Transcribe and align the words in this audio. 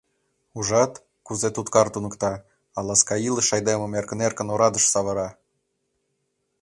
Ужат, 0.59 0.93
кузе 1.25 1.49
туткар 1.55 1.87
туныкта, 1.93 2.33
а 2.77 2.79
ласка 2.87 3.15
илыш 3.27 3.47
айдемым 3.55 3.91
эркын-эркын 3.99 4.47
орадыш 4.53 4.85
савыра! 4.93 5.29